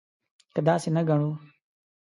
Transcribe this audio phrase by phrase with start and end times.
[0.53, 1.31] که داسې نه ګڼو.